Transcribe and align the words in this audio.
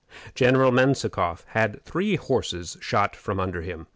General 0.33 0.71
Menzikoff 0.71 1.43
had 1.49 1.79
three 1.83 2.15
horses 2.15 2.75
shot 2.81 3.15
under 3.37 3.61
him. 3.61 3.85